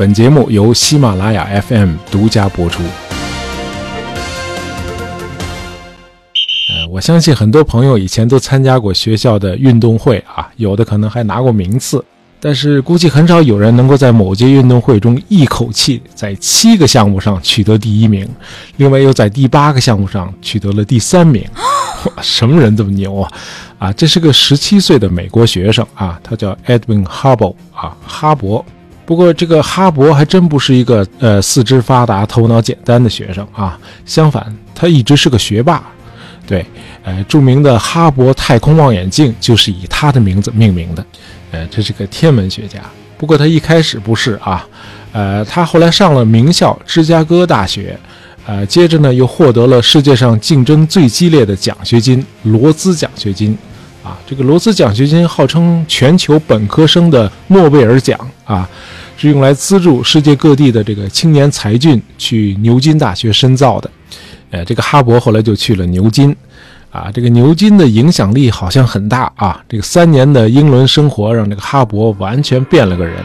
[0.00, 2.82] 本节目由喜马拉雅 FM 独家播出。
[6.70, 12.02] 呃，我相信很多朋友以前都参加过学校的运动会啊，有的可能还拿过名次，
[12.40, 18.26] 但是估计很少有人能够在某届运动会中一口气在七个项目上取得第一名，
[18.78, 21.44] 另外又在第八个项目上取得了第三名。
[22.22, 23.30] 什么人这么牛啊？
[23.78, 28.64] 啊，这是个十七岁的美国学生啊，他叫 Edwin Hubble 啊，哈勃。
[29.10, 33.76] 不过这个哈勃还真不是一个呃四肢发达、头脑简单的学生啊，
[34.06, 35.82] 相反，他一直是个学霸。
[36.46, 36.64] 对，
[37.02, 41.04] 呃，著名的哈勃太空望远镜就是以他的名字命名的，
[41.50, 42.78] 呃，这是个天文学家。
[43.18, 44.64] 不过他一开始不是啊，
[45.10, 47.98] 呃，他后来上了名校芝加哥大学，
[48.46, 53.58] 呃，接着呢又获得了世界上竞争最激烈的奖学金——罗兹奖学金。
[54.02, 58.68] 啊，这个罗斯奖学金号称全球本科生的诺贝尔奖啊，
[59.16, 63.90] 是用来资助世界各地的这个青年才俊去牛津大学深造的。
[64.50, 66.34] 呃，这个哈勃后来就去了牛津，
[66.90, 69.62] 啊，这个牛津的影响力好像很大啊。
[69.68, 73.22] 这个三年的英伦生活让这个哈勃完全变了个人。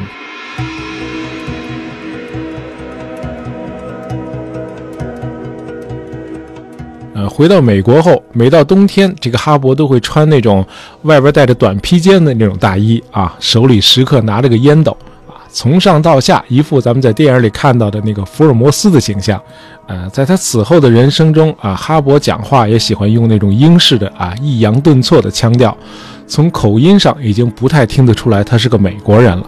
[7.16, 10.66] 呃，回到美国后，每到冬天，这个哈勃都会穿那种
[11.04, 14.92] 外边带着短披肩的那种大衣啊，手里时刻拿着个烟斗
[15.26, 15.40] 啊。
[15.50, 19.42] 从上到下，一副咱们在电影里看到的那个福尔摩斯的形象。
[19.88, 25.76] 呃，在他此后的人生中啊，哈勃讲话也喜欢用那种英式的啊抑扬顿挫的腔调，
[26.28, 29.46] 从口音上已经不太听得出来他是个美国人了。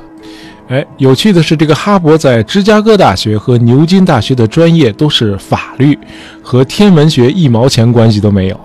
[0.69, 5.97] 哎，有趣的是，这个哈勃在芝加哥大学和牛津大学的专业都是法律，
[6.43, 8.59] 和天文学一毛钱关系都没有。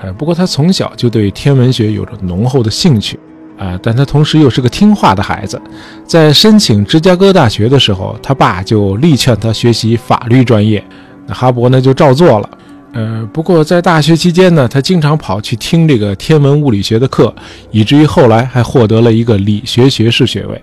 [0.00, 3.18] 呃，不过他从小就对天文学有着浓厚的兴趣。
[3.58, 5.60] 啊，但他同时又是个听话的孩子，
[6.06, 10.82] 在申请芝加哥大学的时候，他爸就力劝他学习法律专业，
[11.26, 12.48] 那哈勃呢就照做了。
[12.92, 17.34] 呃，不过在大学期间呢，他经常跑去听这个天文物理学的课，
[17.70, 20.62] 以至于后来还获得了一个理学学士学位。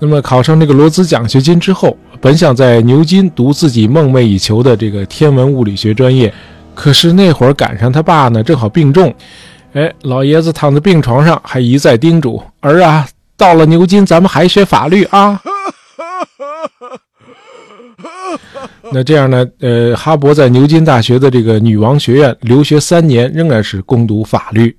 [0.00, 6.32] 那么考上这个罗兹奖学金之后，本想在牛津读自己梦寐以求的这个天文物理学专业，
[6.74, 9.12] 可是那会儿赶上他爸呢正好病重。
[9.72, 15.40] 哎，老爷子躺在病床上，还一再叮嘱儿啊，到了牛津，咱们还学法律啊。
[18.90, 19.46] 那这样呢？
[19.60, 24.74] 呃，哈勃在牛津大学的这个女王学院留学三年，仍然是攻读法律。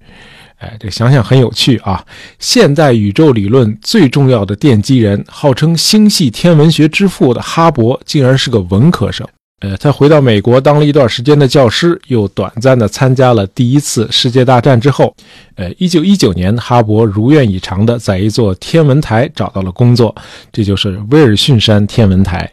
[0.59, 2.05] 哎，这想想很有趣啊。
[2.37, 9.27] 现代宇宙理论最重要的奠基人，号称星系天文学之父的哈勃，竟然是个文科生。
[9.61, 15.13] 呃，他回到美国当了一段时间的教师，又短暂的参加了第一次世界大战之后，
[15.55, 20.15] 呃，一九一九年，哈勃如愿以偿的在一座天文台找到了工作，
[20.51, 22.49] 这就是威尔逊山天文台。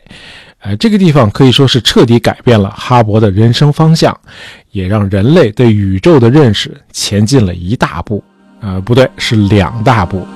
[0.60, 4.16] 呃，这个地方可以说是彻底改变了哈勃的人生方向，
[4.72, 8.22] 也让人类对宇宙的认识前进了一大步。
[8.60, 10.26] 呃，不对，是两大步。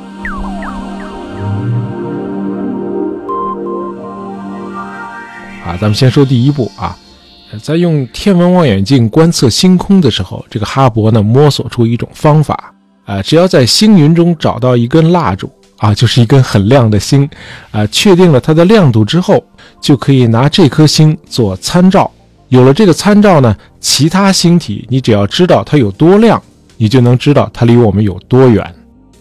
[5.64, 6.96] 啊，咱们先说第一步啊，
[7.62, 12.72] 在用天文望远镜观测星空的时候，这个哈勃呢摸索出一种方法
[13.04, 15.50] 啊，只要在星云中找到一根蜡烛
[15.80, 17.28] 啊，就是一根很亮的星
[17.70, 19.42] 啊，确定了它的亮度之后，
[19.80, 22.08] 就可以拿这颗星做参照。
[22.48, 26.40] 有了这个参照呢，其他星体你只要知道它有多亮，
[26.76, 28.62] 你就能知道它离我们有多远。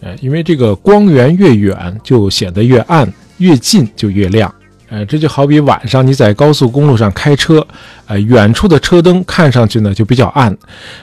[0.02, 4.54] 呃，因为这个光源越远就显得越暗，越近就越亮。
[4.90, 7.66] 呃，这就好比晚上你在高速公路上开车，
[8.08, 10.58] 呃，远处的车灯看上去呢就比较暗，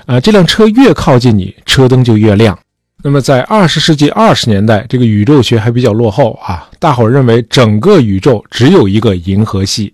[0.06, 2.58] 啊，这辆车越靠近你，车灯就越亮。
[3.04, 9.92] 那么在二十世纪二十年代，这个宇宙学还比较落后啊，大伙儿认为整个宇宙只有一个银河系，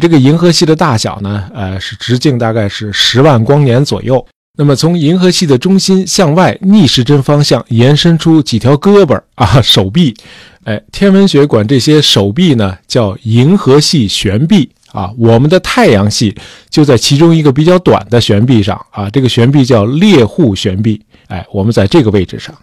[0.00, 4.24] 这个银河系的大小呢，呃，是直径大概是十万光年左右。
[4.56, 10.14] 那么从银河系的中心向外逆时针方向延伸出几条胳膊啊，手臂。
[10.64, 15.10] 哎，天文学管这些手臂呢叫银河系悬臂啊。
[15.18, 16.34] 我们的太阳系
[16.70, 21.00] 就在其中一个比较短的悬臂上啊，这个悬臂叫猎户悬臂。
[21.28, 22.54] 哎，我们在这个位置上。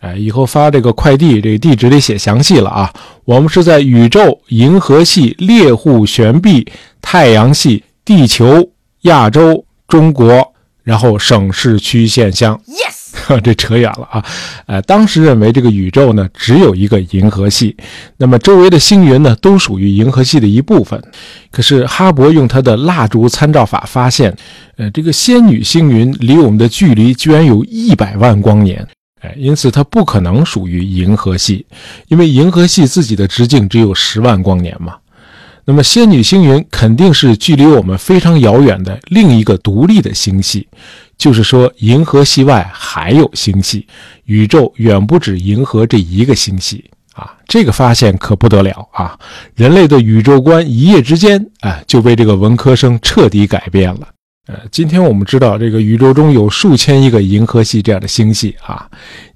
[0.00, 2.92] 哎，以后发这个快递，这个地址得写详细了啊。
[3.24, 6.66] 我们是在宇宙银河系猎户悬臂
[7.00, 8.70] 太阳系地球
[9.02, 12.60] 亚洲中国，然后省市区县乡。
[12.66, 13.03] Yes。
[13.42, 14.24] 这扯远了啊！
[14.66, 17.76] 呃，当时认为这个宇宙呢只有一个银河系，
[18.16, 21.02] 那么周围的星云呢都属于银河系的一部分。
[21.50, 24.36] 可是哈勃用他的蜡烛参照法发现，
[24.76, 28.86] 呃，这个仙女星云离我们的距离居然有一百万光年，
[29.20, 31.64] 哎，因此它不可能属于银河系，
[32.08, 34.96] 因为银河系自己的直径只有十万光年嘛。
[35.66, 40.68] 那么仙女星云肯定是距离我们非常遥远的另一个独立的星系，
[41.16, 43.86] 就是说银河系外还有星系，
[44.24, 46.84] 宇宙远不止银河这一个星系
[47.14, 47.32] 啊！
[47.46, 49.18] 这个发现可不得了啊！
[49.54, 54.08] 人类的宇宙观一夜之间啊就被这个文科生彻底改变了。
[54.46, 58.86] 呃，今天我们知道这个宇宙中有数千亿个银河系这样的星系啊，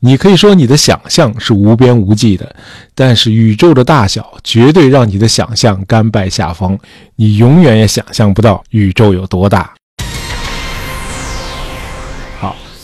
[0.01, 2.55] 你可以说你的想象是无边无际的，
[2.95, 6.79] 但是宇宙的大小绝对让你的想象甘拜下风，
[7.17, 9.73] 你永远也想象不到宇宙有多大。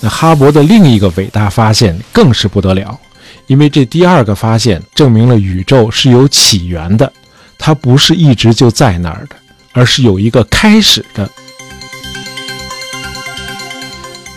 [0.04, 3.00] 那哈勃的另一个伟大发现更是不得了，
[3.46, 7.10] 因为这第二个发现证明了宇宙是有起源的，
[7.56, 9.36] 它不是一直就在那儿的，
[9.72, 11.26] 而是有一个开始的。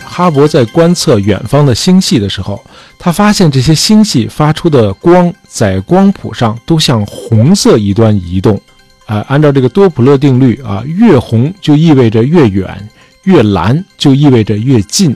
[0.02, 2.64] 哈勃在观测远方的星系的时候，
[2.98, 8.58] 他发现这些星系发出的光在光谱上都向红色一端移动。
[9.04, 12.88] 啊，按照这个多普勒定律啊，越红就意味着越远，
[13.24, 15.14] 越蓝就意味着越近。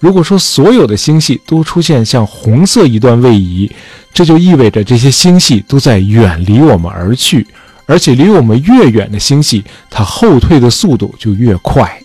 [0.00, 3.70] 如果说所有的星系都出现像红色一段位移，
[4.12, 7.46] 这就意味着这些星系都在远离我们而去，
[7.84, 12.02] 而且离我们越远的星系，它后退的速度就越快。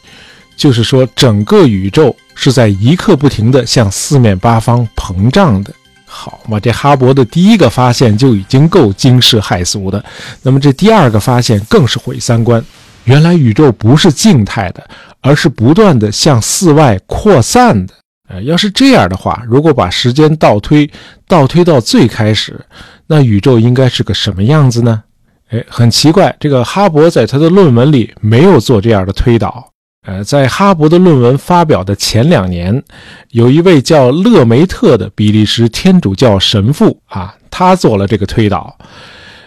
[0.58, 5.74] 就是说，整个宇宙是在一刻不停地向四面八方膨胀的。
[6.06, 10.04] 好嘛，这哈勃的第一个发现就已经够惊世骇俗的，
[10.42, 12.64] 那么这第二个发现更是毁三观。
[13.06, 14.88] 原来宇宙不是静态的，
[15.22, 17.94] 而是不断地向四外扩散的。
[18.28, 20.90] 呃，要是这样的话，如果把时间倒推，
[21.28, 22.60] 倒推到最开始，
[23.08, 25.04] 那宇宙应该是个什么样子呢？
[25.50, 29.72] 哎，很奇怪，这个哈勃在他的论文里没有做这样的推导。
[30.08, 32.84] 呃，在哈勃的论文发表的前两年，
[33.30, 38.76] 有一位叫勒梅特的比利时天主教神父啊，他做了这个推导。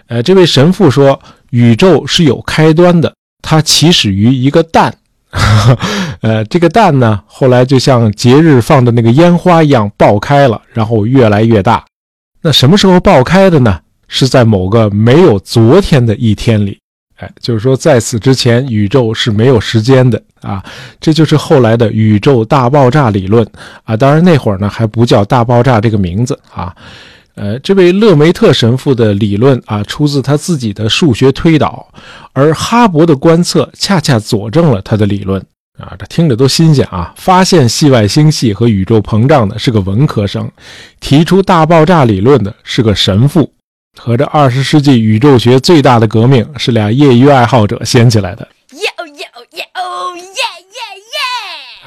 [0.06, 1.20] 呃，这位神父说，
[1.50, 3.12] 宇宙是有开端的，
[3.48, 4.94] 它起始于一个蛋。
[6.20, 11.82] 呃，这个蛋呢，后来就像节日放的那个烟花一样爆开了，然后越来越大。
[12.42, 13.80] 那什么时候爆开的呢？
[14.06, 16.78] 是在某个没有昨天的一天里。
[17.16, 20.62] 哎，就是说，在此之前，宇宙是没有时间的啊，
[21.00, 23.46] 这就是后来的宇宙大爆炸理论
[23.84, 23.96] 啊。
[23.96, 26.76] 当然，那会儿呢还不叫大爆炸这个名字啊。
[27.38, 31.86] 呃，这位勒梅特神父的理论啊，出自他自己的数学推导，
[32.32, 35.40] 而哈勃的观测恰恰佐证了他的理论
[35.78, 35.94] 啊。
[35.96, 37.14] 这听着都新鲜啊！
[37.16, 40.50] 发现系外星系和宇宙膨胀的是个文科生，
[40.98, 43.52] 提出大爆炸理论的是个神父。
[43.96, 48.46] 和这二十世纪宇宙学最大的革命是俩业余爱好者掀起来的。
[48.72, 50.47] 耶哦耶哦耶哦耶！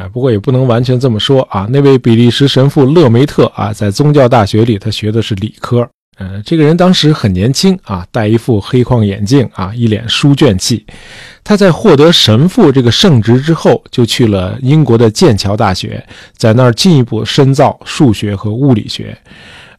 [0.02, 1.68] 哎，不过也不能完全这么说啊。
[1.70, 5.88] 那位比利时神父勒梅特啊，在宗教大学里，他学的是理科。
[6.18, 10.84] 嗯，这个人当时很年轻啊，戴一副黑框眼镜啊，一脸书卷气。
[11.44, 16.04] 他在获得神父这个圣职之后，就去了英国的剑桥大学，
[16.36, 19.16] 在那儿进一步深造数学和物理学。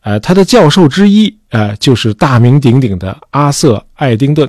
[0.02, 4.49] 呃，他的教授之一，呃，就是大名鼎鼎的阿瑟·爱丁顿。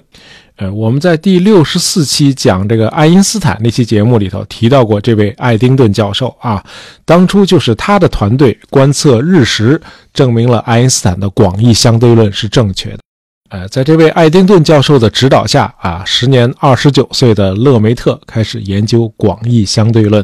[0.55, 6.63] 呃，我们在第六十四期讲这个爱因斯坦那期节目里头提到过这位爱丁顿教授啊。
[7.05, 9.81] 当初就是他的团队观测日食，
[10.13, 12.99] 证明了爱因斯坦的广义相对论是正确的。
[13.49, 20.23] 呃，在这位爱丁顿教授的指导下啊，时年二十九岁的勒梅特开始研究广义相对论。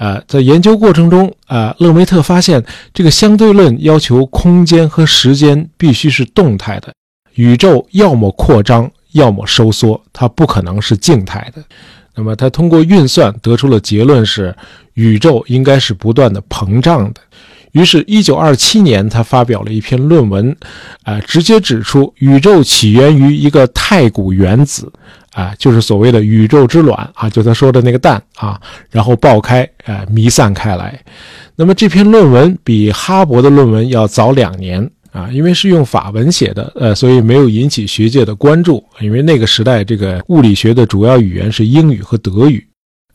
[0.00, 2.64] 呃，在研究过程中，啊，勒梅特发现
[2.94, 6.90] 这个相对论要求空间和时间必须是动态的，
[7.34, 11.62] 宇宙要么扩张，要么收缩，它不可能是静态的。
[12.14, 14.56] 那么他通过运算得出了结论是，
[14.94, 17.20] 宇宙应该是不断的膨胀的。
[17.72, 20.56] 于是，一九二七年，他发表了一篇论文，
[21.04, 24.90] 啊，直接指出宇宙起源于一个太古原子，
[25.32, 28.60] 啊，就是所谓的宇宙之卵啊，就他说的那个蛋啊，
[28.90, 30.98] 然后爆开，啊，弥散开来。
[31.54, 42.66] 那么这篇论文比哈勃的论文要早两年啊，因为是用法文写的，呃，所以没有引起学界的关注，因为那个时代这个物理学的主要语言是英语和德语。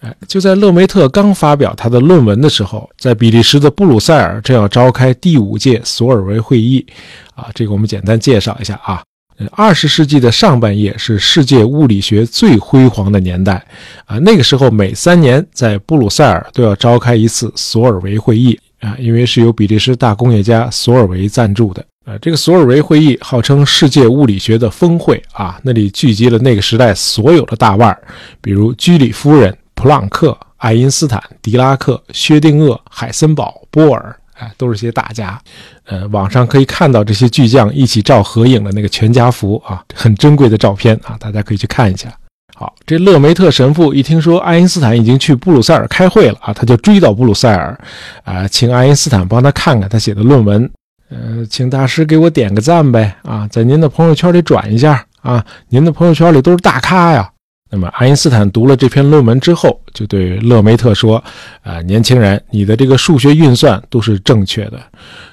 [0.02, 6.86] 哎就在勒梅特刚发表他的论文的时候，在比利时的布鲁塞尔正要召开第五届索尔维会议，
[7.34, 9.02] 啊，这个我们简单介绍一下啊。
[9.38, 13.66] 呃二十世纪的上半叶是世界物理学最辉煌的年代，
[14.06, 28.02] 啊，那个时候每三年在布鲁塞尔都要召开一次索尔维会议，啊，因为是由比利时大工业家索尔维赞助的，啊，这个索尔维会议号称世界物理学的峰会，啊，那里聚集了那个时代所有的大腕儿，
[28.42, 29.56] 比如居里夫人。
[29.78, 35.40] 普朗克、爱因斯坦、狄拉克、薛定谔、海森堡、波尔，哎，都是些大家。
[35.86, 42.10] 呃，网上可以看到这些巨匠一起照合影的那个全家福啊，很珍贵的照片啊，大家可以去看一下。
[42.58, 47.78] 好，这勒梅特神父一听说爱因斯坦已经去布鲁塞尔开会了啊，他就追到布鲁塞尔，
[48.24, 50.70] 啊，请爱因斯坦帮他看看他写的论文。
[51.10, 57.30] 呃，请大师给我点个赞呗啊，在您的朋友圈里转一下啊，您的朋友圈里都是大咖呀。
[57.72, 61.22] 那么爱因斯坦读了这篇论文之后，就对勒梅特说
[61.64, 64.80] ：“啊，年轻人，你的这个数学运算都是正确的，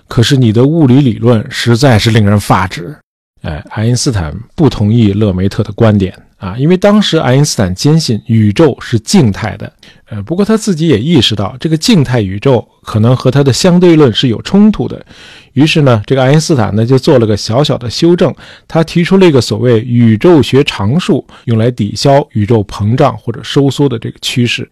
[0.08, 2.96] 可是你的物理理论实在是令人发指。”
[3.42, 6.14] 哎，爱因斯坦不同意勒梅特的观点。
[6.42, 9.72] 啊，因为当时爱因斯坦坚信宇宙是静态的，
[10.06, 15.06] 呃，不过他自己也意识到这个静态宇宙可能和他的相对论是有冲突的，
[15.52, 18.34] 于是呢，这个爱因斯坦呢就做了个小小的修正，
[18.66, 24.68] 他提出了一个所谓宇宙学常数，用来抵消宇宙膨胀或者收缩的这个趋势。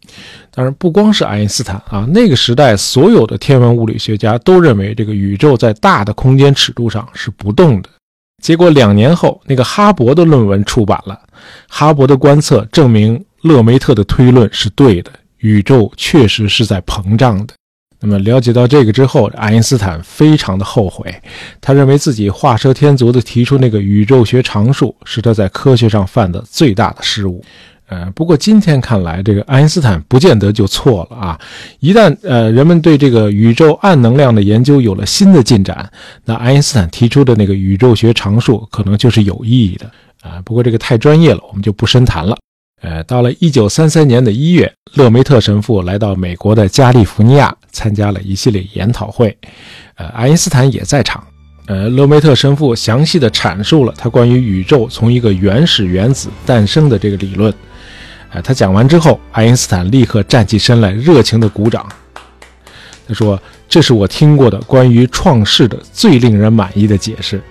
[0.50, 7.88] 当然，不光是爱因斯坦啊，那个时代所有的天文物理学家都认为这个宇宙在大的空间尺度上是不动的。
[8.42, 11.20] 结果两年后，那个哈勃的论文出版了。
[11.68, 17.54] 哈勃的观测证明勒梅特的推论是对的，宇宙确实是在膨胀的。
[18.02, 21.14] 那么了解到这个之后，爱因斯坦非常的后悔，
[21.60, 27.44] 他认为自己画蛇添足的提出那个宇宙学常数，是他在科学上犯的最大的失误。
[27.88, 31.40] 呃，不过今天看来，这个爱因斯坦不见得就错了啊！
[31.80, 35.90] 一旦呃人们对这个宇宙暗能量的研究有了新的进展，
[36.24, 39.90] 那爱因斯坦提出的那个宇宙学常数可能就是有意义的
[40.22, 40.40] 啊。
[40.44, 42.36] 不过这个太专业了，我们就不深谈了。
[42.82, 49.36] 呃，到了一九三三年的一月，勒梅特神父来到美国的加利福尼亚，参加了一系列研讨会，
[49.96, 51.22] 呃，爱因斯坦也在场。
[51.66, 57.52] 呃，勒梅特神父详细的阐述了他关于宇宙从一个原始原子诞生的这个理论。
[58.30, 61.86] 哎，他讲完之后，爱因斯坦立刻站起身来，热情地鼓掌。
[63.06, 67.42] 他说：“这是我听过的关于创世的最令人满意的解释。”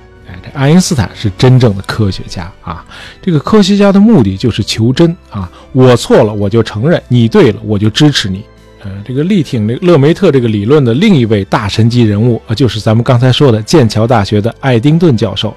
[0.53, 2.85] 爱因斯坦是真正的科学家啊！
[3.21, 5.49] 这个科学家的目的就是求真啊！
[5.71, 8.43] 我错了，我就承认；你对了，我就支持你。
[8.81, 15.53] 呃，这个力挺这勒梅特这个理论的另一位大神级人物啊，就是咱们刚才说的剑桥大学的爱丁顿教授。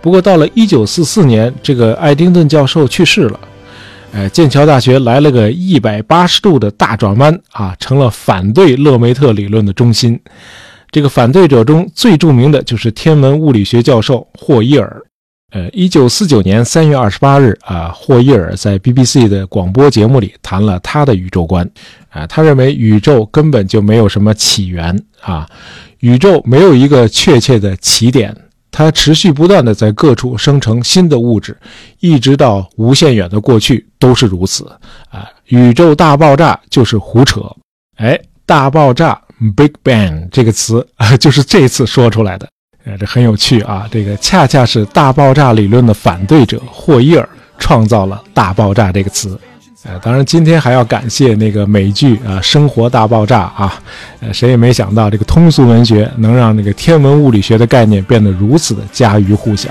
[0.00, 3.40] 不过到了1944年，这个爱丁顿教授去世了。
[4.12, 10.20] 哎，剑桥大学来了个一百八十度的大转弯啊，成了反对勒梅特理论的中心。
[10.94, 15.02] 这个反对者中最著名的就是天文物理学教授霍伊尔。
[15.50, 21.68] 呃，一九四九年三月二十八日啊，霍伊尔在 BBC 的广播节目里谈了他的宇宙观。
[22.10, 25.50] 啊，他认为宇宙根本就没有什么起源啊，
[25.98, 28.32] 宇宙没有一个确切的起点。
[28.70, 31.56] 它持续不断的在各处生成新的物质，
[31.98, 34.64] 一直到无限远的过去都是如此。
[35.08, 37.40] 啊，宇宙大爆炸就是胡扯。
[37.96, 39.20] 哎，大爆炸
[39.52, 42.48] （Big Bang） 这个词啊， 就是这次说出来的。
[42.84, 43.88] 呃，这很有趣啊。
[43.90, 49.38] 这个恰恰是大爆炸理论的反对者霍伊尔创造了“大爆炸”这个词。
[49.84, 53.82] 呃，当然，今天还要感谢那个美剧啊，《生活大爆炸》啊，
[54.20, 59.68] 呃，谁也没想到这个通俗文学能让那个天文物理学的概念变得如此的家喻户晓。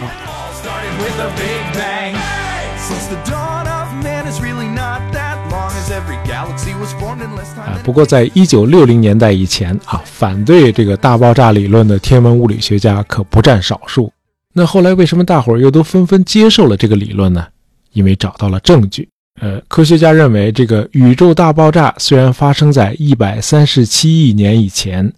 [7.83, 14.11] 不过在一九六零年代以前啊，反对这个大爆炸理论的天文物理学家可不占少数。
[14.53, 17.45] 那后来为什么大伙儿又都纷纷接受了这个理论呢？
[17.91, 19.07] 因为找到了证据。
[19.41, 25.11] 呃，科学家认为，这个宇宙大爆炸虽然发生在一百三十七亿年以前，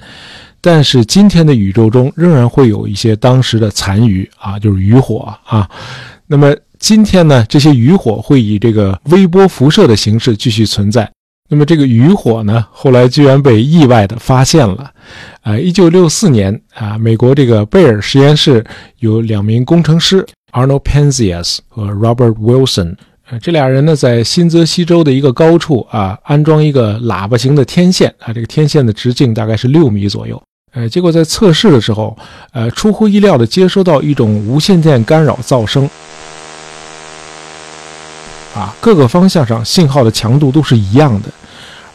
[0.60, 5.70] 但是今天的宇宙中仍然会有一些当时的残余啊，就是余火啊。
[6.26, 11.08] 那么今天呢，这些余火会以这个微波辐射的形式继续存在。
[11.48, 14.92] 那么这个余火呢，后来居然被意外的发现了。
[15.42, 18.66] 啊，一九六四年啊，美国这个贝尔实验室
[19.00, 22.96] 有两名工程师 Arnold Penzias 和 Robert Wilson。
[23.30, 30.42] 呃，这俩人呢，在新泽西州的一个高处啊，安装一个喇叭形的天线啊，这个天线的直径大概是六米左右。
[30.74, 32.18] 呃，结果在测试的时候，
[32.54, 35.90] 呃，出乎意料的接收到一种无线电干扰噪声，
[38.56, 41.30] 啊，各个方向上信号的强度都是一样的，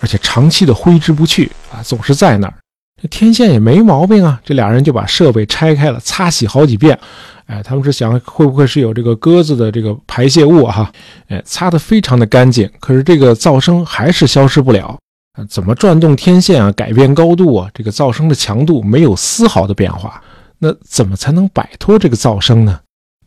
[0.01, 2.55] 而且长期的挥之不去啊，总是在那儿。
[3.03, 6.99] 这天线也没毛病啊，这俩人就把设备拆开了，擦洗好几遍。
[7.47, 10.93] 哎，他们是想会不会是有这个鸽子的这个排泄物哈？
[11.29, 14.97] 哎，擦得非常的干净，可是这个噪声还是消失不了。
[15.49, 20.23] 怎么转动天线啊，改变高度啊，这个噪声的强度没有丝毫的变化。
[20.59, 22.79] 那怎么才能摆脱这个噪声呢？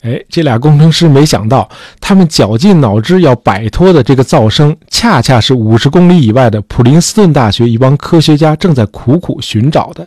[0.04, 1.68] 哎，这俩工程师没想到，
[2.02, 10.06] 他们绞尽脑汁要摆脱的这个噪声，恰恰是五十公里以外的普林斯顿大学一帮科学家正在苦苦寻找的。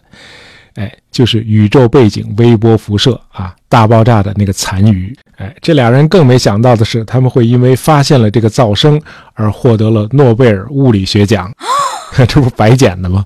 [0.74, 5.16] 哎，就是宇宙背景微波辐射啊，大爆炸的那个残余。
[5.36, 9.00] 哎，这俩人更没想到的是，他们会因为发现了这个噪声
[9.32, 11.50] 而获得了诺贝尔物理学奖，
[12.28, 13.24] 这不白捡的吗？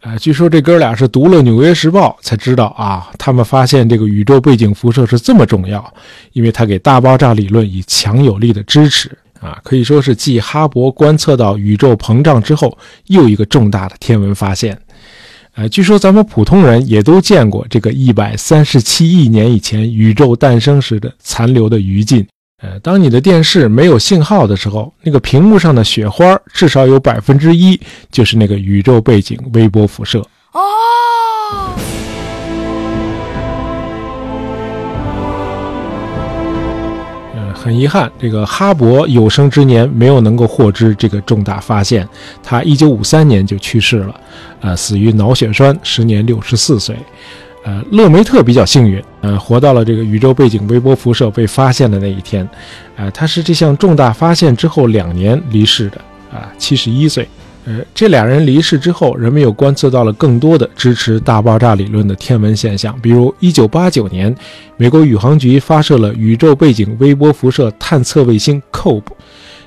[0.00, 5.92] 啊，据说这哥俩是读了《纽约时报》才知道啊，他们发现这个宇宙背景辐射是这么重要，
[6.32, 14.78] 因为它给大爆炸理论以强有力的支持啊，可以说是继哈勃观测到宇宙膨胀之后又一个重大的天文发现。
[15.54, 22.24] 呃，据说咱们普通人也都见过这个一百三十七亿年以前宇宙诞生时的残留的余烬。
[22.60, 30.18] 呃，当你的电视没有信号的时候，那个屏幕上的雪花至少有百分之一就是那个宇宙背景微波辐射。
[30.52, 30.60] 哦。
[37.36, 42.08] 呃，很遗憾，这个哈勃有生之年没有能够获知这个重大发现，
[42.42, 44.20] 他一九五三年就去世了，
[44.62, 46.96] 呃，死于脑血栓，时年六十四岁。
[47.68, 52.48] 呃，勒梅特比较幸运，呃，活到了这个宇宙背景微波辐射被发现的那一天，
[52.96, 56.00] 呃，他是这项重大发现之后两年离世的，
[56.32, 57.28] 啊，七十一岁。
[57.66, 64.34] 呃，这俩人离世之后，人们又观测到了更多的支持大爆炸理论的天文现象，比如一九八九年，
[64.78, 69.02] 美国宇航局发射了宇宙背景微波辐射探测卫星 COBE，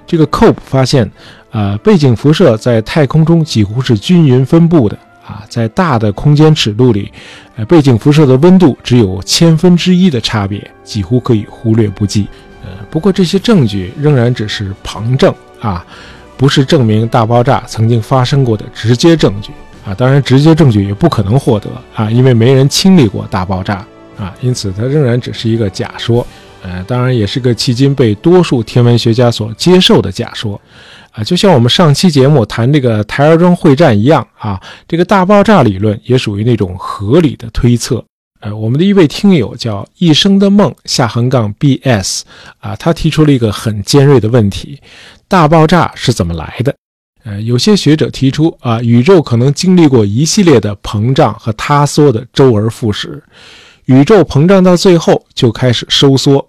[0.07, 1.11] 这个 COBE 发现，
[1.51, 4.97] 啊，背景辐射在太空中几乎是均匀分布的。
[5.31, 7.09] 啊，在大的空间尺度里，
[7.55, 12.27] 呃，背景辐射的温度只有千分之一的差别，几乎可以忽略不计。
[12.63, 15.85] 呃，不过这些证据仍然只是旁证啊，
[16.35, 19.51] 不是证明大爆炸曾经发生过的直接证据
[19.85, 19.93] 啊。
[19.93, 23.85] 当然，直接证据也不可能获得啊，因为没人经历过大爆炸
[24.19, 26.27] 啊，因此它仍然只是一个假说。
[26.63, 30.59] 呃，当然也是个迄今被多数天文学家所接受的假说。
[31.11, 38.03] 啊，就像我们上期节目谈这个台儿庄会战一样啊，这个大爆炸理论也属于那种合理的推测。
[38.39, 42.21] 呃，我们的一位听友叫一生的梦下横杠 bs
[42.59, 44.81] 啊，他提出了一个很尖锐的问题：
[45.27, 46.73] 大爆炸是怎么来的？
[47.23, 53.21] 呃，有些学者提出啊，宇宙可能经历过一系列的膨胀和塌缩的周而复始，
[53.85, 56.47] 宇宙膨胀到最后就开始收缩。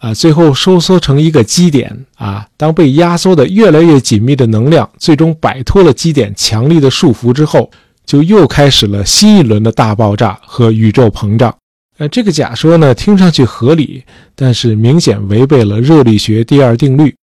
[0.00, 2.46] 啊，最后收缩成一个基点啊。
[2.56, 7.70] 当被压缩的越来越紧密的能量最终摆脱了基点强力的束缚之后，
[8.04, 11.54] 就又开始了新一轮的大爆炸和宇宙膨胀。
[11.98, 14.02] 呃，这个假说呢，听上去合理，
[14.34, 17.14] 但是明显违背了热力学第二定律。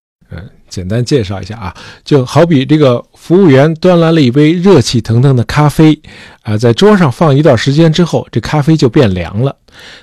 [0.77, 5.99] 简单介绍一下啊，就好比这个服务员端来了一杯热气腾腾的咖啡，
[6.43, 9.55] 啊，在桌上放一段时间之后，这咖啡就变凉了。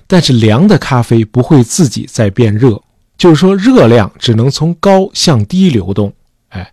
[0.08, 2.82] 但是凉的咖啡不会自己再变热，
[3.16, 6.12] 就是说热量只能从高向低流动。
[6.48, 6.72] 哎，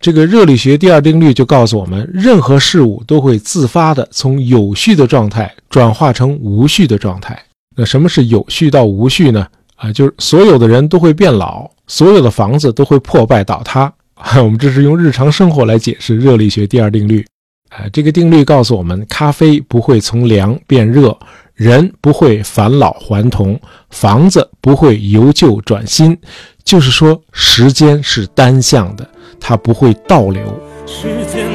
[0.00, 7.38] 这个热力学第二定律就告诉我们，任何事物都会自发的从有序的状态转化成无序的状态。
[7.76, 9.46] 那什么是有序到无序呢？
[9.76, 13.92] 啊，就是所有的人都会变老，所有的房子都会破败倒塌。
[14.42, 17.24] 我们这是用日常生活来解释热力学第二定律。
[17.68, 21.16] 啊，这个定律告诉我们，咖啡不会从凉变热。
[21.54, 23.58] 人不会返老还童，
[23.88, 26.14] 房子不会由旧转新，
[26.62, 29.08] 就是说，时间是单向的，
[29.40, 30.42] 它不会倒流。
[30.86, 31.45] 时间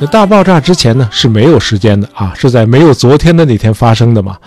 [0.00, 4.38] 那大爆炸之前呢是没有时间的啊，是在没有昨天的那天发生的嘛？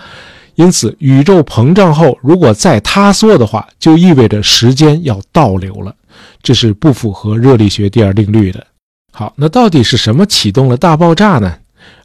[0.54, 5.94] 因此，宇宙膨胀后如果再塌缩的话，就意味着时间要倒流了，
[6.42, 8.66] 这是不符合热力学第二定律的。
[9.12, 11.54] 好，那到底是什么启动了大爆炸呢？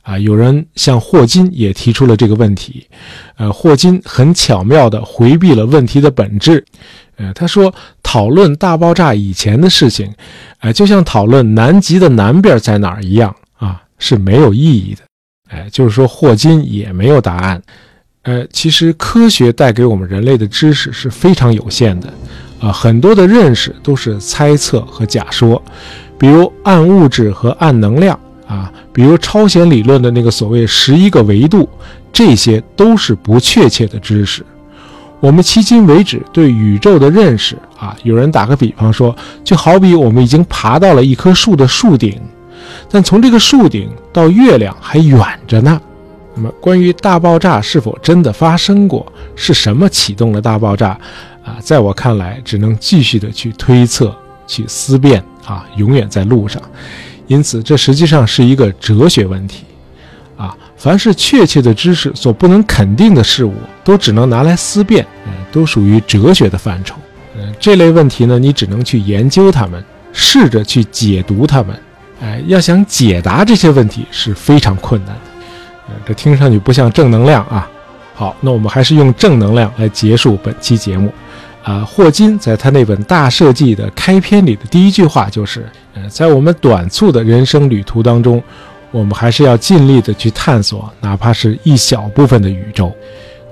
[0.08, 2.88] 啊，有人向霍金也提出了这个问题，
[3.36, 6.64] 呃，霍金很巧妙地回避了问题的本质，
[7.18, 10.10] 呃，他说讨论大爆炸以前的事情，
[10.62, 15.02] 呃，就像讨论南极的南边在哪儿一样啊，是没有意义的，
[15.50, 17.62] 哎，就是说霍金也没有答案，
[18.22, 22.14] 呃，其实科学带给我们人类的知识是非常有限的，
[22.62, 25.62] 啊，很多的认识都是猜测和假说。
[26.18, 28.18] 比如暗物质和暗能量
[28.48, 31.70] 啊，比如超弦理论的那个所谓十一个维度，
[32.12, 34.44] 这些都是不确切的知识。
[35.20, 42.20] 我们迄今为止对宇宙的认识啊，有人打个比方说，就好比我们已经爬到了一棵树的树顶，
[42.90, 45.80] 但从这个树顶到月亮还远着呢。
[46.34, 49.06] 那么，关于大爆炸是否真的发生过，
[49.36, 51.00] 是什么启动了大爆炸
[51.46, 51.58] 啊？
[51.60, 54.12] 在我看来，只能继续的去推测。
[54.48, 56.62] 去思辨啊，永远在路上，
[57.28, 59.64] 因此这实际上是一个哲学问题，
[60.38, 66.96] 啊，凡是确切的知识所不能肯定的事物，都只能拿来思辨，嗯，都属于哲学的范畴。
[67.38, 71.80] 嗯，这类问题呢，你只能去研究它们，试着去解读它们。
[72.22, 75.22] 哎，要想解答这些问题是非常困难的。
[75.90, 77.70] 嗯，这听上去不像正能量啊。
[78.16, 81.14] 好，那我们还是用正能量来结束本期节目。
[81.68, 88.42] 啊，霍金在他那本《大设计》的开篇里的第一句话就是：呃，在我们短促的人生旅途当中，
[88.90, 92.90] 我们还是要尽力的去探索，哪怕是一小部分的宇宙。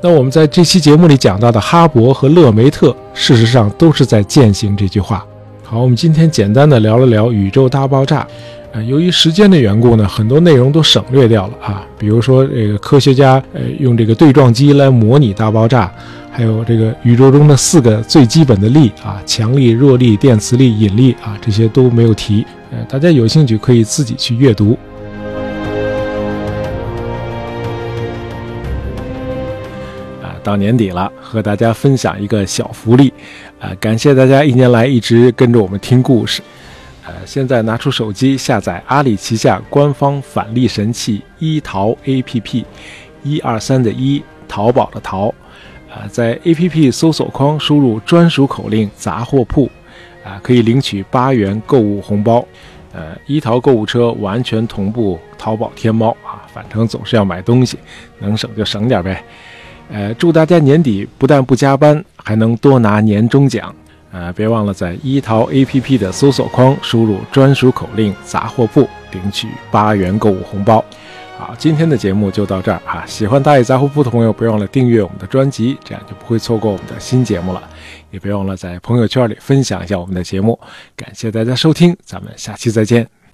[0.01, 5.25] 那我们在这期节目里讲到的哈勃和勒梅特，事实上都是在践行这句话。
[5.61, 8.25] 好，我们今天简单的聊了聊宇宙大爆炸。
[8.83, 11.85] 由于时间的缘故呢，很多内容都省略掉了啊。
[11.97, 15.91] 比如说，这个科学家呃用这个对撞机来模拟大爆炸。
[16.31, 22.45] 还有这个宇宙中的四个最基本的力啊，强力、弱力、电磁力、引力啊，这些都没有提。
[22.71, 24.77] 呃，大家有兴趣可以自己去阅读。
[30.21, 33.13] 啊，到年底了，和大家分享一个小福利。
[33.57, 36.41] 啊，感谢大家一年来一直跟着我们听故事。
[37.05, 42.65] 呃，现在拿出手机下载阿里旗下官方返利神器一淘 APP，
[43.21, 45.33] 一二三的一，淘宝的淘。
[45.87, 49.69] 啊，在 APP 搜索框输入专属口令“杂货铺”，
[50.25, 52.45] 啊，可以领取八元购物红包。
[52.91, 57.77] 呃，一淘购物车完全同步淘宝、天猫啊，反正总是要买东西，
[58.19, 59.23] 能省就省点呗。
[59.89, 63.73] 呃，祝大家年底不但不加班，还能多拿年终奖。
[64.15, 70.81] 呃，别忘了在一淘 APP 的搜索框输入专属口令“杂货铺”，领取八元购物红包。
[71.37, 73.03] 好，今天的节目就到这儿啊！
[73.05, 77.61] 喜欢大爷杂货铺的朋友，别忘了订阅我们的专辑，这样就不会错过我们的新节目了。
[78.09, 80.57] 也别忘了在朋友圈里分享一下我们的节目。
[80.95, 83.15] 感谢大家收听，咱们下期再见。